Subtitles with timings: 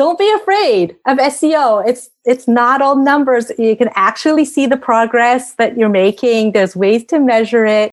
[0.00, 1.86] don't be afraid of SEO.
[1.86, 3.52] It's it's not all numbers.
[3.58, 6.52] You can actually see the progress that you're making.
[6.52, 7.90] There's ways to measure it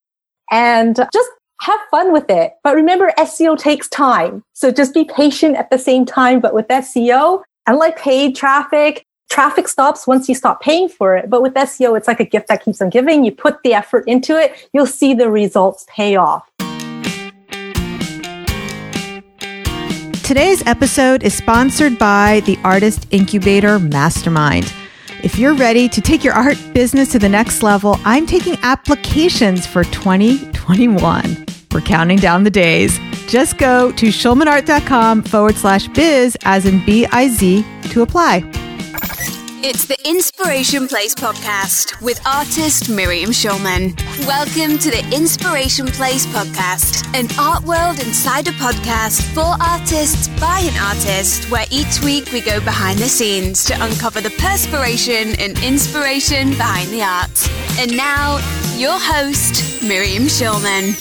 [0.50, 1.28] and just
[1.60, 2.54] have fun with it.
[2.64, 4.42] But remember, SEO takes time.
[4.54, 6.40] So just be patient at the same time.
[6.40, 11.28] But with SEO, unlike paid traffic, traffic stops once you stop paying for it.
[11.28, 13.22] But with SEO, it's like a gift that keeps on giving.
[13.22, 16.48] You put the effort into it, you'll see the results pay off.
[20.28, 24.70] Today's episode is sponsored by the Artist Incubator Mastermind.
[25.22, 29.66] If you're ready to take your art business to the next level, I'm taking applications
[29.66, 31.46] for 2021.
[31.72, 32.98] We're counting down the days.
[33.26, 38.40] Just go to schulmanart.com forward slash biz as in B I Z to apply.
[39.60, 43.98] It's the Inspiration Place podcast with artist Miriam Schulman.
[44.24, 50.80] Welcome to the Inspiration Place podcast, an art world insider podcast for artists by an
[50.80, 56.50] artist, where each week we go behind the scenes to uncover the perspiration and inspiration
[56.50, 57.50] behind the art.
[57.80, 58.36] And now,
[58.76, 60.94] your host, Miriam Schulman.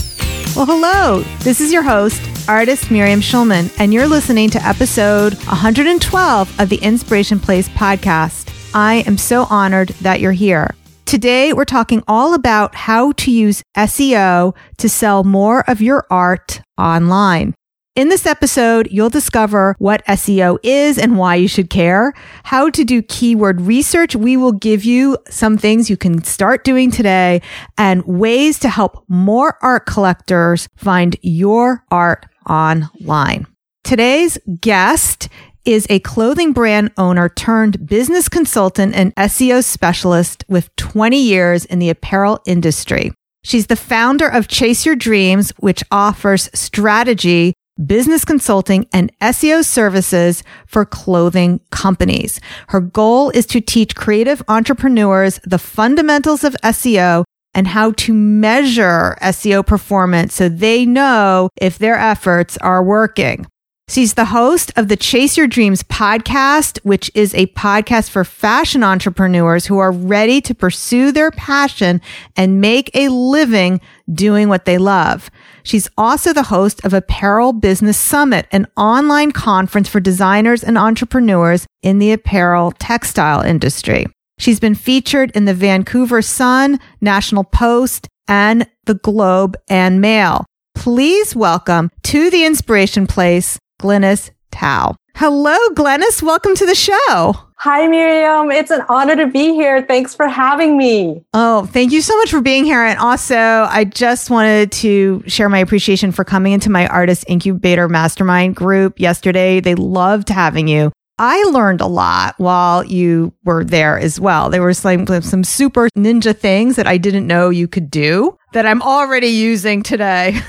[0.56, 1.22] Well, hello.
[1.42, 6.78] This is your host, artist Miriam Schulman, and you're listening to episode 112 of the
[6.78, 8.47] Inspiration Place podcast.
[8.78, 10.76] I am so honored that you're here.
[11.06, 16.62] Today, we're talking all about how to use SEO to sell more of your art
[16.78, 17.56] online.
[17.96, 22.84] In this episode, you'll discover what SEO is and why you should care, how to
[22.84, 24.16] do keyword research.
[24.16, 27.42] We will give you some things you can start doing today
[27.80, 33.48] and ways to help more art collectors find your art online.
[33.84, 35.30] Today's guest
[35.68, 41.80] is a clothing brand owner turned business consultant and SEO specialist with 20 years in
[41.80, 43.12] the apparel industry.
[43.44, 47.54] She's the founder of Chase Your Dreams, which offers strategy,
[47.86, 52.40] business consulting, and SEO services for clothing companies.
[52.70, 59.18] Her goal is to teach creative entrepreneurs the fundamentals of SEO and how to measure
[59.22, 63.46] SEO performance so they know if their efforts are working.
[63.90, 68.84] She's the host of the Chase Your Dreams podcast, which is a podcast for fashion
[68.84, 72.02] entrepreneurs who are ready to pursue their passion
[72.36, 73.80] and make a living
[74.12, 75.32] doing what they love.
[75.64, 81.66] She's also the host of Apparel Business Summit, an online conference for designers and entrepreneurs
[81.82, 84.06] in the apparel textile industry.
[84.38, 90.46] She's been featured in the Vancouver Sun, National Post, and the Globe and Mail.
[90.76, 94.96] Please welcome to the Inspiration Place, Glynis Tao.
[95.16, 96.22] Hello, Glynis.
[96.22, 97.34] Welcome to the show.
[97.60, 98.52] Hi, Miriam.
[98.52, 99.82] It's an honor to be here.
[99.82, 101.24] Thanks for having me.
[101.34, 102.84] Oh, thank you so much for being here.
[102.84, 107.90] And also, I just wanted to share my appreciation for coming into my Artist Incubator
[107.90, 109.60] Mastermind group yesterday.
[109.60, 110.92] They loved having you.
[111.18, 114.52] I learned a lot while you were there as well.
[114.52, 118.68] There were some, some super ninja things that I didn't know you could do that
[118.68, 120.40] I'm already using today.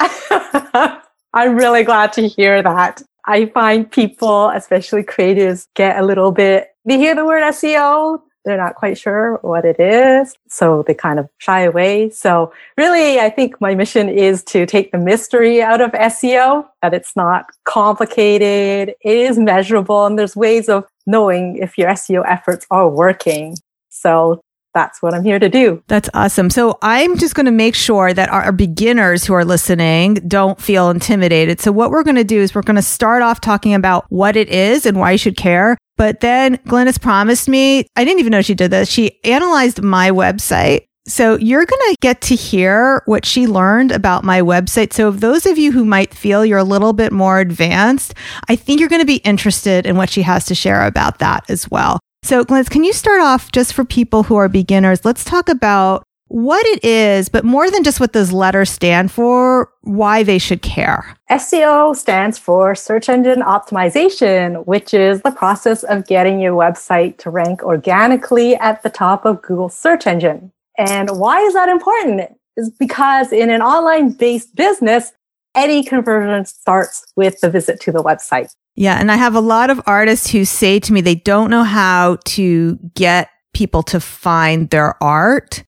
[1.34, 3.02] I'm really glad to hear that.
[3.26, 8.56] I find people, especially creatives, get a little bit, they hear the word SEO, they're
[8.56, 10.36] not quite sure what it is.
[10.48, 12.10] So they kind of shy away.
[12.10, 16.94] So really, I think my mission is to take the mystery out of SEO, that
[16.94, 18.94] it's not complicated.
[19.00, 23.56] It is measurable and there's ways of knowing if your SEO efforts are working.
[23.88, 24.40] So
[24.74, 25.82] that's what I'm here to do.
[25.86, 26.50] That's awesome.
[26.50, 30.90] So I'm just going to make sure that our beginners who are listening don't feel
[30.90, 31.60] intimidated.
[31.60, 34.36] So what we're going to do is we're going to start off talking about what
[34.36, 35.78] it is and why you should care.
[35.96, 38.90] But then Glynis promised me, I didn't even know she did this.
[38.90, 40.86] She analyzed my website.
[41.06, 44.94] So you're going to get to hear what she learned about my website.
[44.94, 48.14] So those of you who might feel you're a little bit more advanced,
[48.48, 51.44] I think you're going to be interested in what she has to share about that
[51.48, 52.00] as well.
[52.24, 55.04] So, Glynis, can you start off just for people who are beginners?
[55.04, 59.70] Let's talk about what it is, but more than just what those letters stand for,
[59.82, 61.18] why they should care.
[61.30, 67.28] SEO stands for search engine optimization, which is the process of getting your website to
[67.28, 70.50] rank organically at the top of Google's search engine.
[70.78, 72.38] And why is that important?
[72.56, 75.12] Is because in an online based business,
[75.54, 78.54] any conversion starts with the visit to the website.
[78.76, 78.98] Yeah.
[78.98, 82.18] And I have a lot of artists who say to me they don't know how
[82.26, 85.64] to get people to find their art.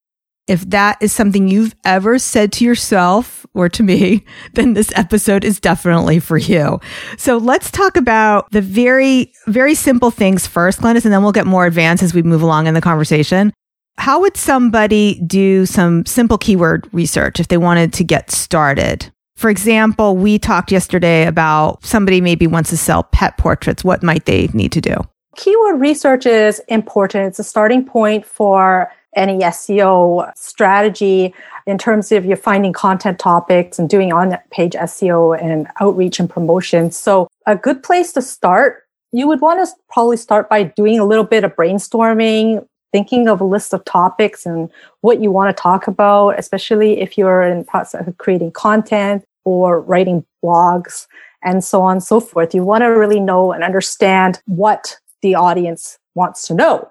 [0.48, 4.24] If that is something you've ever said to yourself or to me,
[4.54, 6.80] then this episode is definitely for you.
[7.16, 11.46] So let's talk about the very, very simple things first, Glynis, and then we'll get
[11.46, 13.52] more advanced as we move along in the conversation.
[13.98, 19.10] How would somebody do some simple keyword research if they wanted to get started?
[19.36, 23.84] For example, we talked yesterday about somebody maybe wants to sell pet portraits.
[23.84, 24.96] What might they need to do?
[25.36, 27.26] Keyword research is important.
[27.26, 31.34] It's a starting point for any SEO strategy
[31.66, 36.30] in terms of you're finding content topics and doing on page SEO and outreach and
[36.30, 36.90] promotion.
[36.90, 41.04] So a good place to start, you would want to probably start by doing a
[41.04, 45.60] little bit of brainstorming, thinking of a list of topics and what you want to
[45.60, 51.06] talk about, especially if you're in process of creating content or writing blogs
[51.42, 52.54] and so on and so forth.
[52.54, 56.90] You want to really know and understand what the audience wants to know.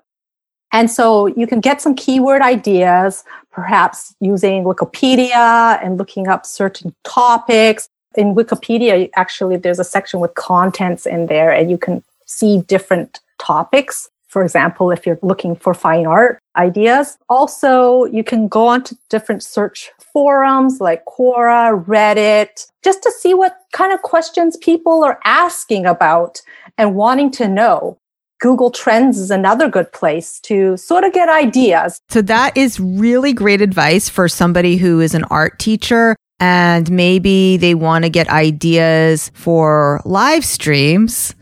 [0.71, 6.93] And so you can get some keyword ideas, perhaps using Wikipedia and looking up certain
[7.03, 7.87] topics.
[8.15, 13.19] In Wikipedia, actually, there's a section with contents in there and you can see different
[13.37, 17.17] topics for example, if you're looking for fine art ideas.
[17.29, 23.55] Also, you can go onto different search forums like Quora, Reddit, just to see what
[23.71, 26.41] kind of questions people are asking about
[26.77, 27.97] and wanting to know.
[28.41, 32.01] Google Trends is another good place to sort of get ideas.
[32.09, 37.55] So that is really great advice for somebody who is an art teacher and maybe
[37.55, 41.33] they want to get ideas for live streams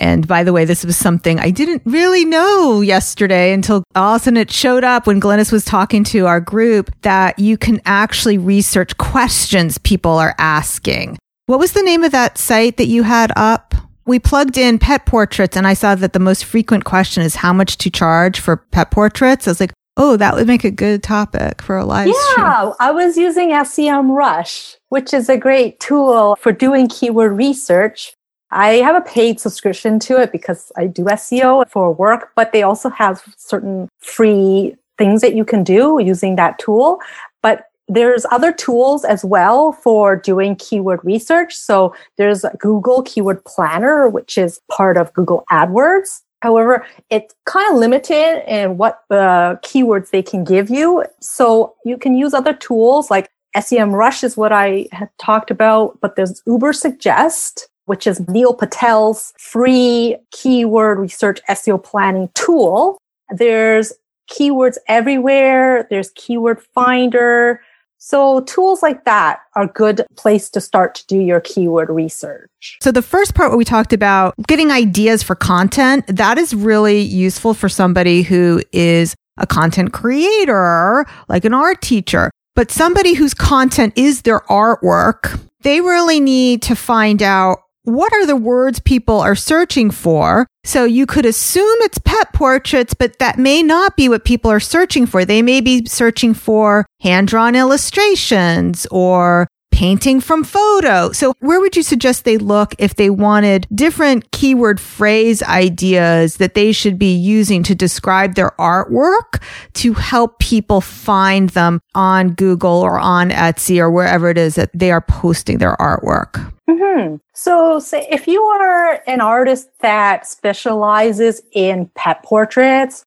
[0.00, 4.22] and by the way, this was something I didn't really know yesterday until all of
[4.22, 7.82] a sudden it showed up when Glynis was talking to our group that you can
[7.84, 11.18] actually research questions people are asking.
[11.46, 13.74] What was the name of that site that you had up?
[14.06, 17.52] We plugged in pet portraits and I saw that the most frequent question is how
[17.52, 19.46] much to charge for pet portraits.
[19.46, 22.46] I was like, oh, that would make a good topic for a live yeah, stream.
[22.46, 28.14] Yeah, I was using SEMrush, which is a great tool for doing keyword research.
[28.52, 32.62] I have a paid subscription to it because I do SEO for work, but they
[32.62, 37.00] also have certain free things that you can do using that tool.
[37.42, 41.54] But there's other tools as well for doing keyword research.
[41.56, 46.20] So there's Google Keyword Planner, which is part of Google AdWords.
[46.42, 51.04] However, it's kind of limited in what uh, keywords they can give you.
[51.20, 56.14] So you can use other tools like SEMrush is what I had talked about, but
[56.16, 62.98] there's Ubersuggest which is Neil Patel's free keyword research SEO planning tool.
[63.30, 63.92] There's
[64.30, 65.88] keywords everywhere.
[65.90, 67.60] There's keyword finder.
[67.98, 72.78] So tools like that are a good place to start to do your keyword research.
[72.80, 77.00] So the first part where we talked about getting ideas for content, that is really
[77.00, 83.34] useful for somebody who is a content creator, like an art teacher, but somebody whose
[83.34, 85.40] content is their artwork.
[85.62, 87.58] They really need to find out
[87.94, 90.46] what are the words people are searching for?
[90.64, 94.60] So you could assume it's pet portraits, but that may not be what people are
[94.60, 95.24] searching for.
[95.24, 99.48] They may be searching for hand drawn illustrations or
[99.80, 101.10] painting from photo.
[101.10, 106.52] So where would you suggest they look if they wanted different keyword phrase ideas that
[106.52, 109.42] they should be using to describe their artwork
[109.80, 114.68] to help people find them on Google or on Etsy or wherever it is that
[114.74, 116.52] they are posting their artwork?
[116.68, 117.16] Mm-hmm.
[117.32, 123.06] So, say if you are an artist that specializes in pet portraits,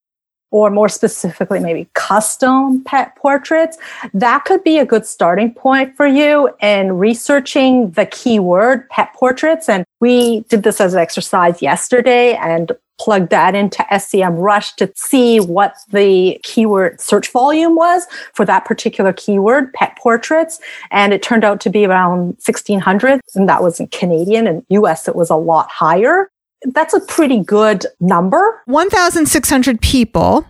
[0.53, 3.75] or more specifically, maybe custom pet portraits,
[4.13, 9.67] that could be a good starting point for you in researching the keyword pet portraits.
[9.67, 15.39] And we did this as an exercise yesterday and plugged that into SEMrush to see
[15.39, 18.05] what the keyword search volume was
[18.35, 20.59] for that particular keyword, pet portraits.
[20.91, 25.07] And it turned out to be around 1600 and that was in Canadian and US
[25.07, 26.29] it was a lot higher
[26.67, 28.61] that's a pretty good number.
[28.65, 30.45] 1,600 people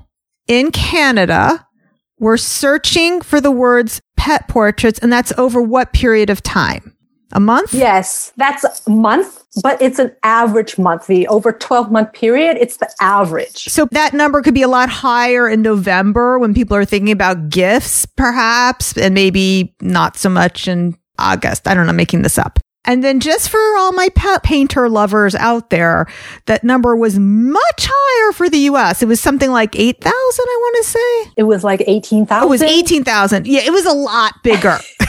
[0.47, 1.65] in Canada
[2.19, 6.95] were searching for the words pet portraits, and that's over what period of time?
[7.33, 7.73] A month?
[7.73, 11.07] Yes, that's a month, but it's an average month.
[11.07, 13.65] The over 12 month period, it's the average.
[13.65, 17.49] So that number could be a lot higher in November when people are thinking about
[17.49, 21.67] gifts, perhaps, and maybe not so much in August.
[21.67, 22.59] I don't know, I'm making this up.
[22.85, 26.07] And then just for all my pet painter lovers out there,
[26.47, 29.01] that number was much higher for the US.
[29.01, 31.33] It was something like 8,000, I want to say.
[31.37, 32.45] It was like 18,000.
[32.45, 33.47] It was 18,000.
[33.47, 34.77] Yeah, it was a lot bigger.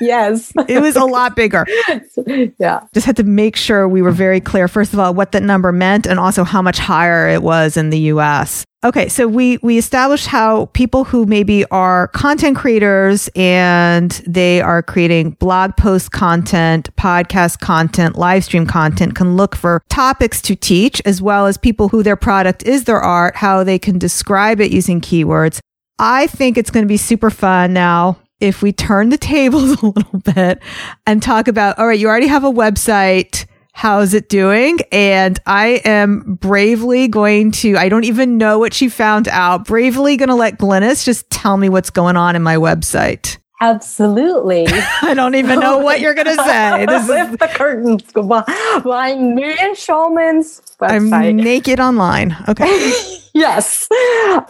[0.00, 0.52] yes.
[0.68, 1.66] it was a lot bigger.
[2.58, 2.80] yeah.
[2.94, 5.72] Just had to make sure we were very clear, first of all, what that number
[5.72, 8.64] meant and also how much higher it was in the US.
[8.82, 14.82] Okay, so we we established how people who maybe are content creators and they are
[14.82, 21.02] creating blog post content, podcast content, live stream content can look for topics to teach
[21.04, 24.72] as well as people who their product is their art, how they can describe it
[24.72, 25.60] using keywords.
[25.98, 29.86] I think it's going to be super fun now if we turn the tables a
[29.86, 30.60] little bit
[31.06, 33.46] and talk about, all right, you already have a website.
[33.72, 34.78] How's it doing?
[34.90, 40.16] And I am bravely going to, I don't even know what she found out, bravely
[40.16, 43.38] going to let Glynis just tell me what's going on in my website.
[43.60, 44.66] Absolutely.
[45.02, 46.86] I don't even know what you're going to say.
[46.90, 51.12] This is the curtains go behind Miriam Schulman's website.
[51.12, 52.36] I'm naked online.
[52.48, 52.92] Okay.
[53.34, 53.86] yes.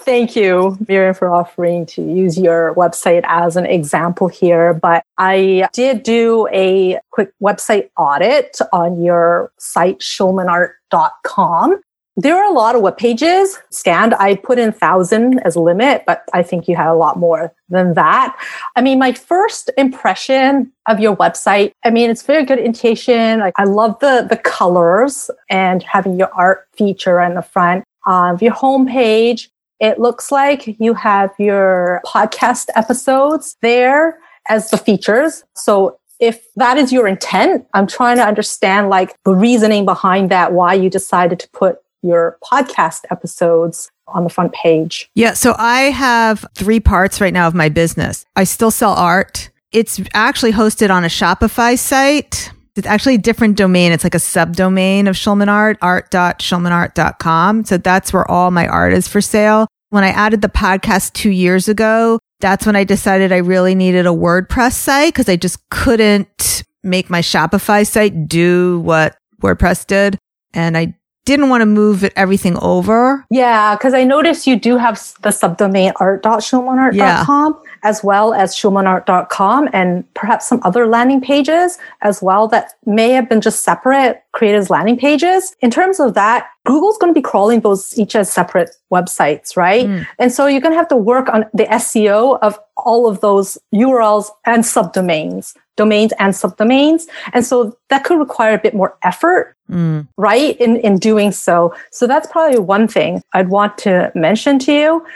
[0.00, 4.74] Thank you, Miriam, for offering to use your website as an example here.
[4.74, 11.82] But I did do a quick website audit on your site, schulmanart.com
[12.22, 14.14] there are a lot of web pages scanned.
[14.14, 17.54] I put in thousand as a limit, but I think you had a lot more
[17.68, 18.36] than that.
[18.76, 23.40] I mean, my first impression of your website, I mean, it's very good indication.
[23.40, 28.42] Like I love the, the colors and having your art feature in the front of
[28.42, 29.48] your homepage.
[29.78, 35.44] It looks like you have your podcast episodes there as the features.
[35.54, 40.52] So if that is your intent, I'm trying to understand like the reasoning behind that,
[40.52, 45.10] why you decided to put your podcast episodes on the front page.
[45.14, 45.34] Yeah.
[45.34, 48.24] So I have three parts right now of my business.
[48.36, 49.50] I still sell art.
[49.72, 52.52] It's actually hosted on a Shopify site.
[52.76, 53.92] It's actually a different domain.
[53.92, 57.64] It's like a subdomain of Schulman Art, art.schulmanart.com.
[57.64, 59.66] So that's where all my art is for sale.
[59.90, 64.06] When I added the podcast two years ago, that's when I decided I really needed
[64.06, 70.18] a WordPress site because I just couldn't make my Shopify site do what WordPress did.
[70.54, 70.94] And I
[71.30, 73.24] didn't want to move everything over.
[73.30, 77.70] Yeah, because I noticed you do have the subdomain art.schulmanart.com yeah.
[77.88, 83.28] as well as schulmanart.com and perhaps some other landing pages as well that may have
[83.28, 85.54] been just separate creators landing pages.
[85.60, 89.86] In terms of that, Google's going to be crawling those each as separate websites, right?
[89.86, 90.06] Mm.
[90.18, 93.56] And so you're going to have to work on the SEO of all of those
[93.74, 97.04] URLs and subdomains, domains and subdomains.
[97.32, 100.06] And so that could require a bit more effort, mm.
[100.18, 100.56] right?
[100.60, 101.74] In, in doing so.
[101.92, 105.06] So that's probably one thing I'd want to mention to you.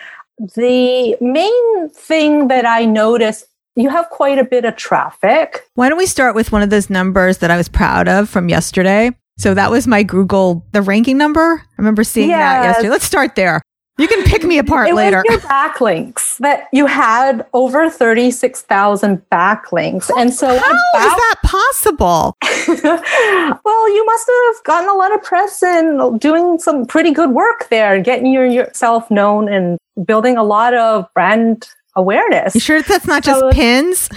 [0.56, 3.46] The main thing that I noticed
[3.76, 5.68] you have quite a bit of traffic.
[5.74, 8.48] Why don't we start with one of those numbers that I was proud of from
[8.48, 9.10] yesterday?
[9.36, 11.62] So that was my Google, the ranking number.
[11.62, 12.38] I remember seeing yes.
[12.38, 12.88] that yesterday.
[12.90, 13.60] Let's start there.
[13.96, 15.22] You can pick me apart it later.
[15.28, 20.10] Was your backlinks that you had over 36,000 backlinks.
[20.18, 22.36] And so how about, is that possible?
[23.64, 27.68] well, you must have gotten a lot of press and doing some pretty good work
[27.68, 32.56] there, getting your, yourself known and building a lot of brand awareness.
[32.56, 34.10] You sure that's not just pins?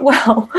[0.00, 0.50] well,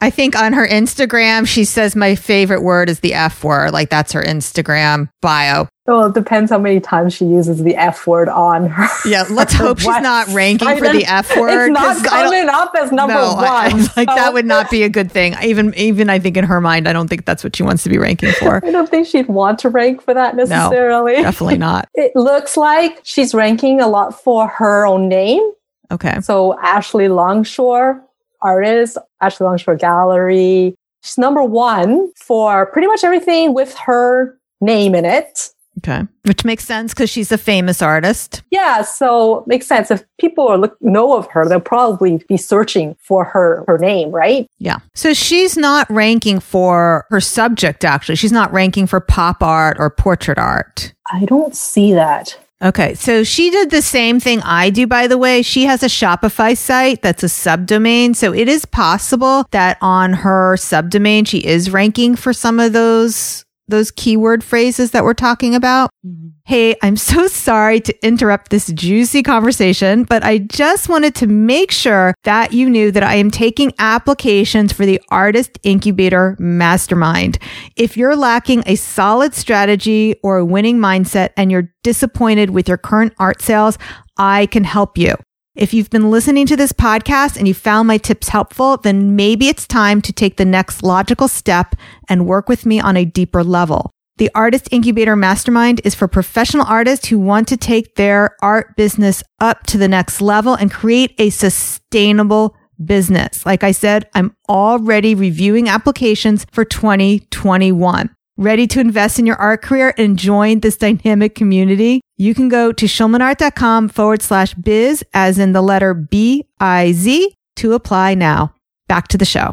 [0.00, 3.72] I think on her Instagram, she says my favorite word is the F word.
[3.72, 5.68] Like that's her Instagram bio.
[5.86, 8.88] Well, it depends how many times she uses the F word on her.
[9.08, 11.70] Yeah, let's hope she's not ranking for the F word.
[11.70, 13.44] It's not coming up as number no, one.
[13.44, 14.14] I, like so.
[14.14, 15.36] that would not be a good thing.
[15.42, 17.88] Even even I think in her mind, I don't think that's what she wants to
[17.88, 18.56] be ranking for.
[18.66, 21.16] I don't think she'd want to rank for that necessarily.
[21.16, 21.88] No, definitely not.
[21.94, 25.52] it looks like she's ranking a lot for her own name.
[25.92, 26.20] Okay.
[26.20, 28.02] So Ashley Longshore,
[28.42, 30.74] artist, Ashley Longshore Gallery.
[31.04, 35.50] She's number one for pretty much everything with her name in it.
[35.78, 36.02] Okay.
[36.24, 38.42] Which makes sense because she's a famous artist.
[38.50, 38.82] Yeah.
[38.82, 39.90] So makes sense.
[39.90, 44.48] If people look, know of her, they'll probably be searching for her, her name, right?
[44.58, 44.78] Yeah.
[44.94, 48.16] So she's not ranking for her subject, actually.
[48.16, 50.94] She's not ranking for pop art or portrait art.
[51.12, 52.38] I don't see that.
[52.62, 52.94] Okay.
[52.94, 55.42] So she did the same thing I do, by the way.
[55.42, 58.16] She has a Shopify site that's a subdomain.
[58.16, 63.44] So it is possible that on her subdomain, she is ranking for some of those
[63.68, 65.90] those keyword phrases that we're talking about?
[66.04, 66.28] Mm-hmm.
[66.44, 71.70] Hey, I'm so sorry to interrupt this juicy conversation, but I just wanted to make
[71.70, 77.38] sure that you knew that I am taking applications for the Artist Incubator Mastermind.
[77.76, 82.78] If you're lacking a solid strategy or a winning mindset and you're disappointed with your
[82.78, 83.78] current art sales,
[84.16, 85.14] I can help you.
[85.56, 89.48] If you've been listening to this podcast and you found my tips helpful, then maybe
[89.48, 91.74] it's time to take the next logical step
[92.10, 93.90] and work with me on a deeper level.
[94.18, 99.22] The Artist Incubator Mastermind is for professional artists who want to take their art business
[99.40, 103.46] up to the next level and create a sustainable business.
[103.46, 108.15] Like I said, I'm already reviewing applications for 2021.
[108.38, 112.02] Ready to invest in your art career and join this dynamic community?
[112.18, 117.34] You can go to schulmanart.com forward slash biz, as in the letter B I Z,
[117.56, 118.52] to apply now.
[118.88, 119.52] Back to the show.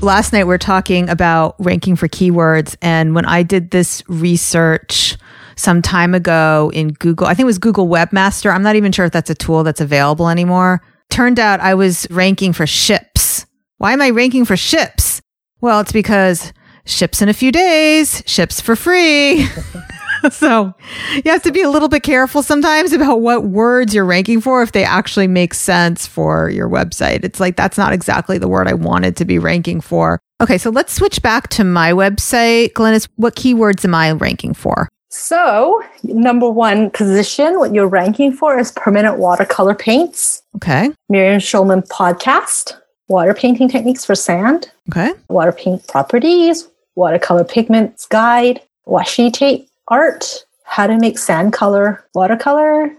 [0.00, 2.76] Last night we are talking about ranking for keywords.
[2.80, 5.16] And when I did this research
[5.56, 8.54] some time ago in Google, I think it was Google Webmaster.
[8.54, 10.80] I'm not even sure if that's a tool that's available anymore.
[11.10, 13.44] Turned out I was ranking for ships.
[13.78, 15.20] Why am I ranking for ships?
[15.60, 16.52] Well, it's because
[16.84, 19.46] ships in a few days, ships for free.
[20.30, 20.74] so
[21.14, 24.62] you have to be a little bit careful sometimes about what words you're ranking for
[24.62, 27.24] if they actually make sense for your website.
[27.24, 30.20] It's like that's not exactly the word I wanted to be ranking for.
[30.40, 32.72] Okay, so let's switch back to my website.
[32.72, 34.88] Glynis, what keywords am I ranking for?
[35.08, 40.42] So, number one position, what you're ranking for is permanent watercolor paints.
[40.56, 40.90] Okay.
[41.10, 44.72] Miriam Schulman podcast, water painting techniques for sand.
[44.90, 45.12] Okay.
[45.28, 52.90] Water paint properties, watercolor pigments guide, washi tape art, how to make sand color watercolor,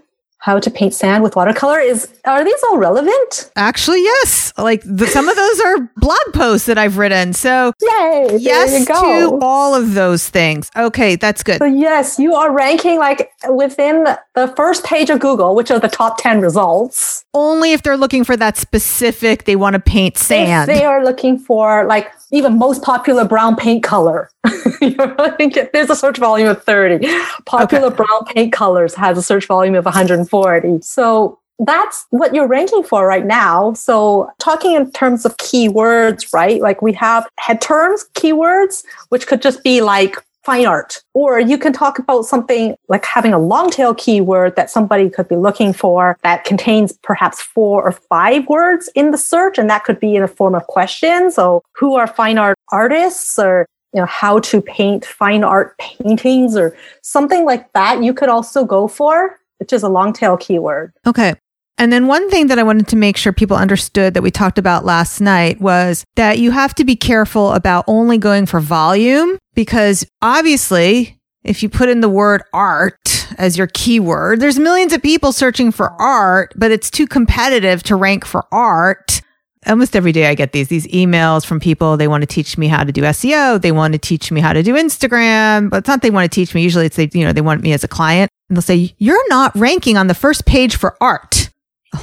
[0.43, 3.49] how to paint sand with watercolor is are these all relevant?
[3.55, 4.51] Actually yes.
[4.57, 7.31] Like the, some of those are blog posts that i've written.
[7.31, 10.69] So yay yes to all of those things.
[10.75, 11.59] Okay that's good.
[11.59, 14.03] So yes you are ranking like within
[14.35, 17.23] the first page of google which are the top 10 results.
[17.33, 20.69] Only if they're looking for that specific they want to paint sand.
[20.69, 24.29] if they are looking for like even most popular brown paint color.
[25.73, 27.07] There's a search volume of 30.
[27.45, 27.95] Popular okay.
[27.95, 30.81] brown paint colors has a search volume of 140.
[30.81, 33.73] So that's what you're ranking for right now.
[33.73, 36.61] So talking in terms of keywords, right?
[36.61, 41.01] Like we have head terms, keywords, which could just be like fine art.
[41.13, 45.29] Or you can talk about something like having a long tail keyword that somebody could
[45.29, 49.57] be looking for that contains perhaps four or five words in the search.
[49.57, 51.35] And that could be in the form of questions.
[51.35, 56.55] So who are fine art artists or you know, how to paint fine art paintings
[56.55, 58.03] or something like that.
[58.03, 60.93] You could also go for, which is a long tail keyword.
[61.05, 61.35] Okay.
[61.77, 64.57] And then one thing that I wanted to make sure people understood that we talked
[64.57, 69.37] about last night was that you have to be careful about only going for volume
[69.55, 75.01] because obviously if you put in the word art as your keyword, there's millions of
[75.01, 79.21] people searching for art, but it's too competitive to rank for art.
[79.67, 81.97] Almost every day I get these, these emails from people.
[81.97, 83.61] They want to teach me how to do SEO.
[83.61, 86.33] They want to teach me how to do Instagram, but it's not they want to
[86.33, 86.61] teach me.
[86.63, 89.29] Usually it's they, you know, they want me as a client and they'll say, you're
[89.29, 91.49] not ranking on the first page for art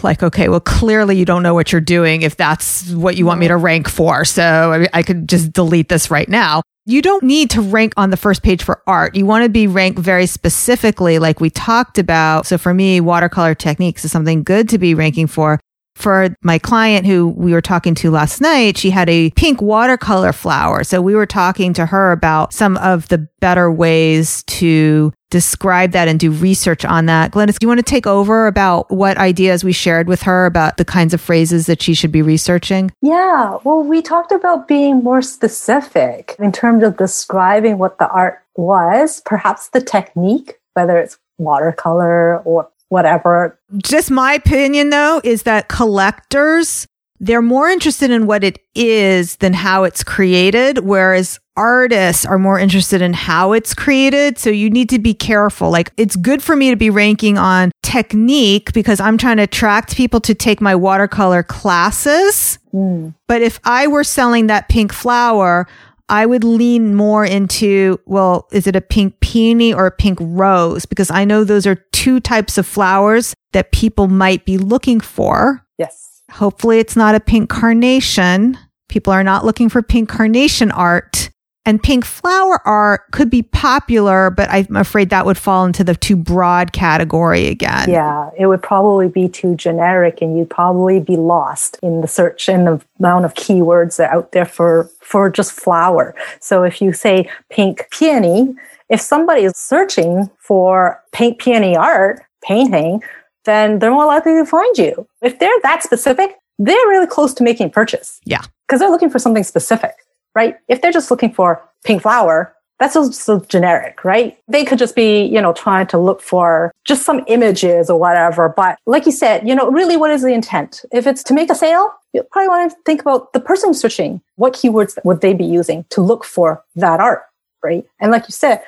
[0.03, 3.41] like, okay, well, clearly you don't know what you're doing if that's what you want
[3.41, 4.25] me to rank for.
[4.25, 6.63] So I, I could just delete this right now.
[6.87, 9.15] You don't need to rank on the first page for art.
[9.15, 12.47] You want to be ranked very specifically, like we talked about.
[12.47, 15.61] So for me, watercolor techniques is something good to be ranking for.
[16.01, 20.33] For my client who we were talking to last night, she had a pink watercolor
[20.33, 20.83] flower.
[20.83, 26.09] So we were talking to her about some of the better ways to describe that
[26.09, 27.33] and do research on that.
[27.33, 30.79] Glynis, do you want to take over about what ideas we shared with her about
[30.79, 32.91] the kinds of phrases that she should be researching?
[33.03, 33.59] Yeah.
[33.63, 39.21] Well, we talked about being more specific in terms of describing what the art was,
[39.27, 43.59] perhaps the technique, whether it's watercolor or whatever.
[43.79, 46.87] Just my opinion though is that collectors
[47.23, 52.59] they're more interested in what it is than how it's created, whereas artists are more
[52.59, 54.39] interested in how it's created.
[54.39, 55.71] So you need to be careful.
[55.71, 59.97] Like it's good for me to be ranking on technique because I'm trying to attract
[59.97, 62.59] people to take my watercolor classes.
[62.73, 63.15] Mm.
[63.29, 65.69] But if I were selling that pink flower,
[66.11, 70.85] I would lean more into, well, is it a pink peony or a pink rose?
[70.85, 75.65] Because I know those are two types of flowers that people might be looking for.
[75.79, 76.23] Yes.
[76.33, 78.59] Hopefully, it's not a pink carnation.
[78.89, 81.31] People are not looking for pink carnation art.
[81.67, 85.95] And pink flower art could be popular, but I'm afraid that would fall into the
[85.95, 87.91] too broad category again.
[87.91, 92.49] Yeah, it would probably be too generic and you'd probably be lost in the search
[92.49, 96.15] and the amount of keywords that are out there for, for just flower.
[96.41, 98.55] So if you say pink peony,
[98.89, 103.03] if somebody is searching for pink peony art, painting,
[103.45, 105.07] then they're more likely to find you.
[105.21, 108.19] If they're that specific, they're really close to making a purchase.
[108.25, 108.43] Yeah.
[108.67, 109.93] Because they're looking for something specific
[110.35, 110.57] right?
[110.69, 114.39] If they're just looking for pink flower, that's so generic, right?
[114.49, 118.49] They could just be, you know, trying to look for just some images or whatever.
[118.49, 120.83] But like you said, you know, really what is the intent?
[120.91, 124.23] If it's to make a sale, you probably want to think about the person searching.
[124.37, 127.25] What keywords would they be using to look for that art,
[127.63, 127.85] right?
[128.01, 128.63] And like you said,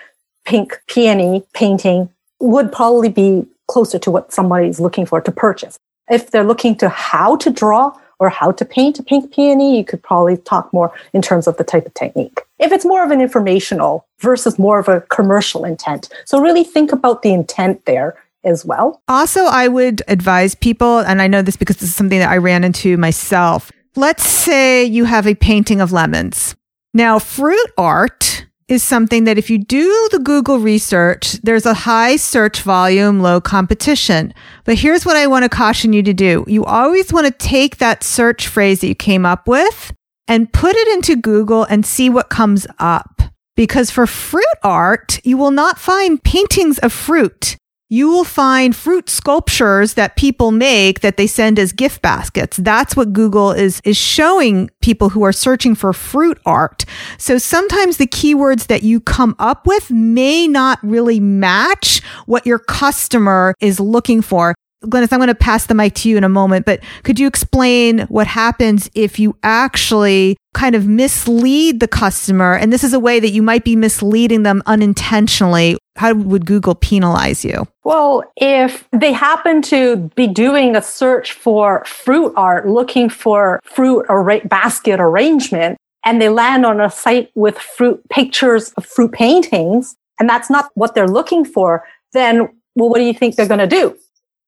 [0.45, 5.79] pink, peony, painting would probably be closer to what somebody's looking for to purchase.
[6.11, 9.85] If they're looking to how to draw, or how to paint a pink peony, you
[9.85, 12.41] could probably talk more in terms of the type of technique.
[12.59, 16.09] If it's more of an informational versus more of a commercial intent.
[16.25, 19.01] So really think about the intent there as well.
[19.09, 22.37] Also, I would advise people, and I know this because this is something that I
[22.39, 23.71] ran into myself.
[23.95, 26.57] Let's say you have a painting of lemons.
[26.95, 28.42] Now, fruit art
[28.73, 33.41] is something that if you do the Google research, there's a high search volume, low
[33.41, 34.35] competition.
[34.65, 36.45] But here's what I want to caution you to do.
[36.49, 39.93] You always want to take that search phrase that you came up with
[40.27, 43.23] and put it into Google and see what comes up.
[43.55, 47.57] Because for fruit art, you will not find paintings of fruit
[47.93, 52.57] you will find fruit sculptures that people make that they send as gift baskets.
[52.57, 56.87] That's what Google is, is showing people who are searching for fruit art.
[57.19, 62.61] So sometimes the keywords that you come up with may not really match what your
[62.61, 64.55] customer is looking for.
[64.83, 67.27] Glynis, I'm going to pass the mic to you in a moment, but could you
[67.27, 72.55] explain what happens if you actually kind of mislead the customer?
[72.55, 75.79] And this is a way that you might be misleading them unintentionally.
[75.97, 77.67] How would Google penalize you?
[77.85, 84.07] Well, if they happen to be doing a search for fruit art, looking for fruit
[84.09, 89.95] or basket arrangement, and they land on a site with fruit pictures of fruit paintings,
[90.19, 93.61] and that's not what they're looking for, then, well, what do you think they're going
[93.61, 93.97] to do?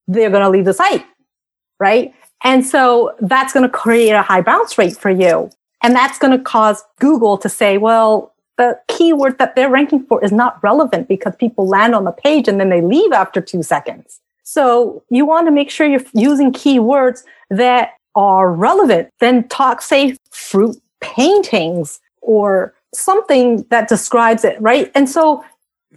[0.08, 1.04] They're going to leave the site,
[1.78, 2.14] right?
[2.42, 5.50] And so that's going to create a high bounce rate for you.
[5.82, 10.22] And that's going to cause Google to say, well, the keyword that they're ranking for
[10.24, 13.62] is not relevant because people land on the page and then they leave after two
[13.62, 14.20] seconds.
[14.44, 19.08] So you want to make sure you're using keywords that are relevant.
[19.18, 24.90] Then talk, say, fruit paintings or something that describes it, right?
[24.94, 25.44] And so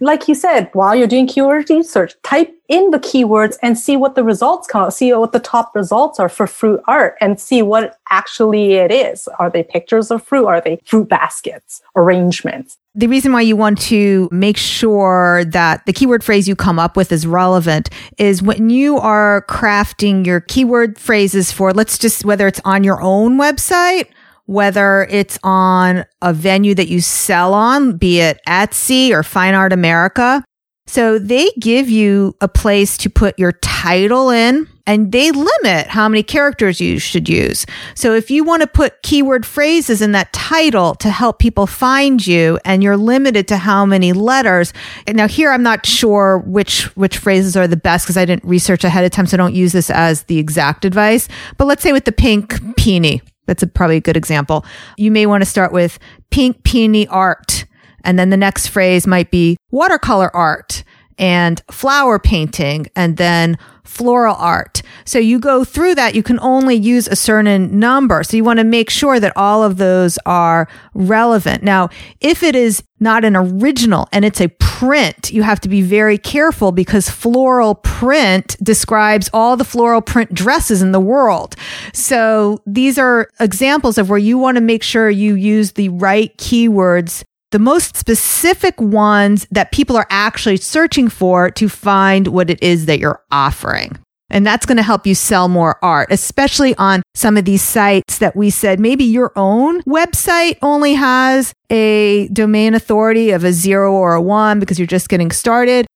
[0.00, 4.14] like you said, while you're doing keyword research, type in the keywords and see what
[4.14, 7.62] the results come out, see what the top results are for fruit art and see
[7.62, 9.26] what actually it is.
[9.38, 10.46] Are they pictures of fruit?
[10.46, 12.76] Are they fruit baskets, arrangements?
[12.94, 16.96] The reason why you want to make sure that the keyword phrase you come up
[16.96, 22.46] with is relevant is when you are crafting your keyword phrases for, let's just, whether
[22.46, 24.08] it's on your own website
[24.48, 29.74] whether it's on a venue that you sell on, be it Etsy or Fine Art
[29.74, 30.42] America.
[30.86, 36.08] So they give you a place to put your title in and they limit how
[36.08, 37.66] many characters you should use.
[37.94, 42.26] So if you want to put keyword phrases in that title to help people find
[42.26, 44.72] you and you're limited to how many letters.
[45.06, 48.82] Now here I'm not sure which which phrases are the best because I didn't research
[48.82, 51.28] ahead of time so I don't use this as the exact advice.
[51.58, 54.64] But let's say with the pink peony that's a, probably a good example.
[54.98, 55.98] You may want to start with
[56.30, 57.64] pink peony art.
[58.04, 60.84] And then the next phrase might be watercolor art
[61.18, 63.58] and flower painting and then
[63.88, 64.82] floral art.
[65.04, 66.14] So you go through that.
[66.14, 68.22] You can only use a certain number.
[68.22, 71.62] So you want to make sure that all of those are relevant.
[71.62, 71.88] Now,
[72.20, 76.18] if it is not an original and it's a print, you have to be very
[76.18, 81.56] careful because floral print describes all the floral print dresses in the world.
[81.92, 86.36] So these are examples of where you want to make sure you use the right
[86.36, 92.62] keywords the most specific ones that people are actually searching for to find what it
[92.62, 93.98] is that you're offering.
[94.30, 98.18] And that's going to help you sell more art, especially on some of these sites
[98.18, 103.94] that we said maybe your own website only has a domain authority of a zero
[103.94, 105.86] or a one because you're just getting started.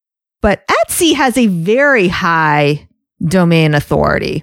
[0.41, 2.88] But Etsy has a very high
[3.23, 4.43] domain authority.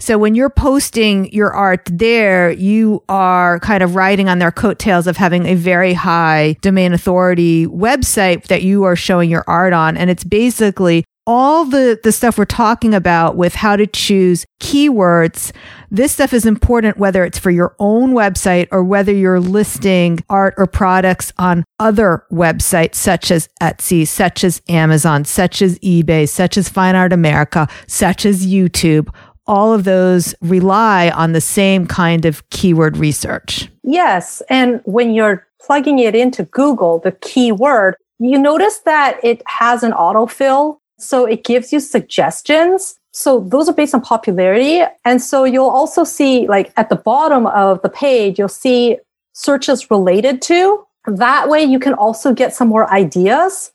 [0.00, 5.08] So when you're posting your art there, you are kind of riding on their coattails
[5.08, 9.96] of having a very high domain authority website that you are showing your art on.
[9.96, 15.52] And it's basically all the, the stuff we're talking about with how to choose keywords,
[15.90, 20.54] this stuff is important whether it's for your own website or whether you're listing art
[20.56, 26.56] or products on other websites such as Etsy, such as Amazon, such as eBay, such
[26.56, 29.14] as Fine Art America, such as YouTube
[29.48, 33.68] all of those rely on the same kind of keyword research.
[33.82, 34.42] Yes.
[34.48, 39.92] And when you're plugging it into Google, the keyword, you notice that it has an
[39.92, 40.78] autofill.
[40.98, 42.98] So it gives you suggestions.
[43.12, 44.82] So those are based on popularity.
[45.04, 48.98] And so you'll also see like at the bottom of the page, you'll see
[49.32, 50.84] searches related to.
[51.06, 53.72] That way you can also get some more ideas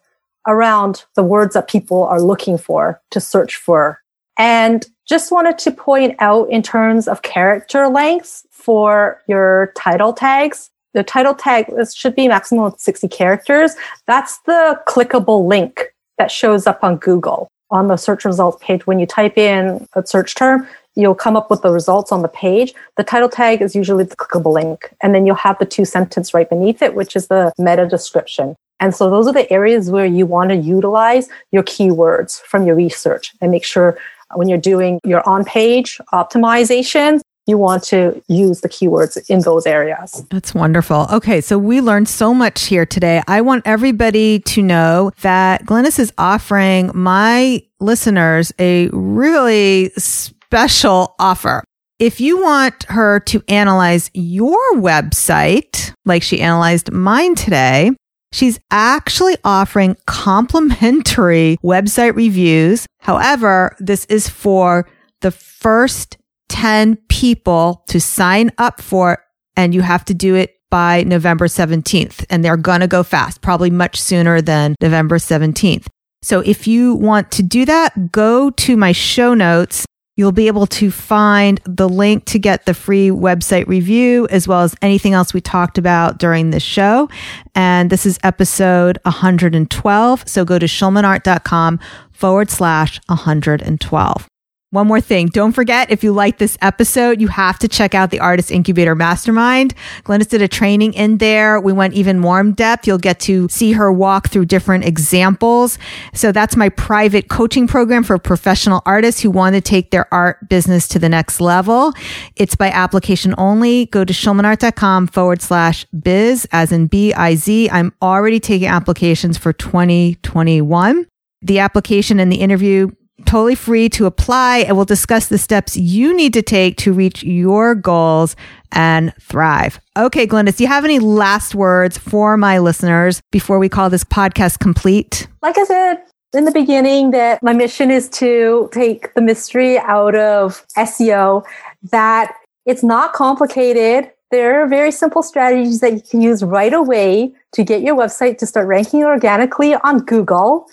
[0.47, 3.99] around the words that people are looking for to search for.
[4.37, 10.69] And just wanted to point out in terms of character lengths for your title tags.
[10.93, 13.75] The title tag should be maximum of 60 characters.
[14.05, 18.85] That's the clickable link that shows up on Google on the search results page.
[18.85, 22.27] When you type in a search term, you'll come up with the results on the
[22.27, 22.73] page.
[22.97, 24.93] The title tag is usually the clickable link.
[25.01, 28.55] And then you'll have the two sentence right beneath it, which is the meta description.
[28.79, 32.75] And so those are the areas where you want to utilize your keywords from your
[32.75, 33.97] research and make sure
[34.35, 39.65] when you're doing your on page optimization, you want to use the keywords in those
[39.65, 40.25] areas.
[40.29, 41.07] That's wonderful.
[41.11, 43.21] Okay, so we learned so much here today.
[43.27, 51.63] I want everybody to know that Glynis is offering my listeners a really special offer.
[51.99, 57.91] If you want her to analyze your website, like she analyzed mine today,
[58.33, 62.87] She's actually offering complimentary website reviews.
[62.99, 64.89] However, this is for
[65.21, 66.17] the first
[66.49, 69.23] 10 people to sign up for,
[69.55, 72.25] and you have to do it by November 17th.
[72.31, 75.85] And they're going to go fast, probably much sooner than November 17th.
[76.23, 80.67] So if you want to do that, go to my show notes You'll be able
[80.67, 85.33] to find the link to get the free website review as well as anything else
[85.33, 87.09] we talked about during this show.
[87.55, 90.23] And this is episode 112.
[90.27, 91.79] So go to schulmanart.com
[92.11, 94.27] forward slash 112.
[94.73, 95.27] One more thing.
[95.27, 98.95] Don't forget, if you like this episode, you have to check out the Artist Incubator
[98.95, 99.75] Mastermind.
[100.03, 101.61] Glynis did a training in there.
[101.61, 102.87] We went even more in depth.
[102.87, 105.77] You'll get to see her walk through different examples.
[106.15, 110.49] So that's my private coaching program for professional artists who want to take their art
[110.49, 111.93] business to the next level.
[112.35, 113.85] It's by application only.
[113.85, 117.69] Go to schulmanart.com forward slash biz as in B-I-Z.
[117.69, 121.05] I'm already taking applications for 2021
[121.45, 122.89] the application and the interview
[123.25, 127.23] totally free to apply and we'll discuss the steps you need to take to reach
[127.23, 128.35] your goals
[128.71, 129.79] and thrive.
[129.97, 134.03] Okay, Glynis, do you have any last words for my listeners before we call this
[134.03, 135.27] podcast complete?
[135.41, 140.15] Like I said, in the beginning that my mission is to take the mystery out
[140.15, 141.43] of SEO,
[141.91, 142.33] that
[142.65, 144.11] it's not complicated.
[144.31, 148.39] There are very simple strategies that you can use right away to get your website
[148.39, 150.65] to start ranking organically on Google.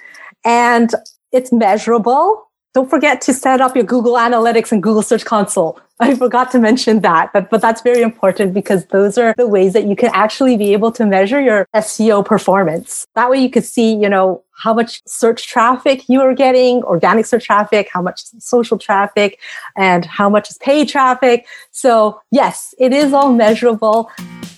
[0.44, 0.90] And
[1.33, 2.49] it's measurable.
[2.73, 5.81] Don't forget to set up your Google Analytics and Google Search Console.
[6.01, 9.75] I forgot to mention that, but, but that's very important because those are the ways
[9.75, 13.07] that you can actually be able to measure your SEO performance.
[13.16, 17.27] That way you could see, you know, how much search traffic you are getting, organic
[17.27, 19.38] search traffic, how much social traffic,
[19.77, 21.47] and how much is paid traffic.
[21.71, 24.11] So yes, it is all measurable.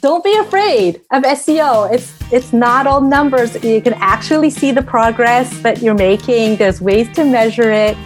[0.02, 1.88] Don't be afraid of SEO.
[1.94, 3.54] It's it's not all numbers.
[3.62, 6.56] You can actually see the progress that you're making.
[6.56, 7.96] There's ways to measure it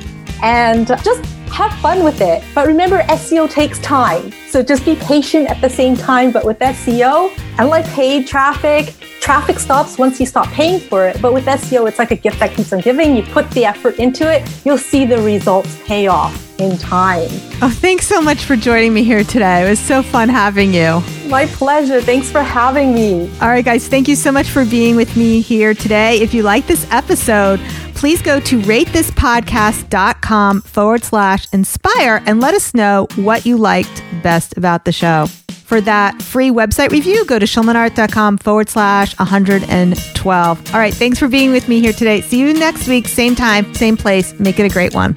[0.42, 2.42] and just have fun with it.
[2.54, 4.32] But remember, SEO takes time.
[4.48, 6.30] So just be patient at the same time.
[6.30, 11.20] But with SEO, unlike paid traffic, traffic stops once you stop paying for it.
[11.20, 13.16] But with SEO, it's like a gift that keeps on giving.
[13.16, 17.28] You put the effort into it, you'll see the results pay off in time.
[17.60, 19.66] Oh, thanks so much for joining me here today.
[19.66, 21.02] It was so fun having you.
[21.28, 22.00] My pleasure.
[22.00, 23.30] Thanks for having me.
[23.40, 26.18] All right, guys, thank you so much for being with me here today.
[26.20, 27.60] If you like this episode,
[27.96, 34.56] please go to ratethispodcast.com forward slash inspire and let us know what you liked best
[34.56, 35.26] about the show.
[35.66, 40.74] For that free website review, go to schulmanart.com forward slash 112.
[40.74, 42.20] All right, thanks for being with me here today.
[42.20, 44.38] See you next week, same time, same place.
[44.38, 45.16] Make it a great one.